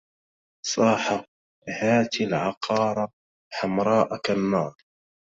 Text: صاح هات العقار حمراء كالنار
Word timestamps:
صاح 0.73 1.21
هات 1.79 2.13
العقار 2.21 3.07
حمراء 3.55 4.17
كالنار 4.17 4.73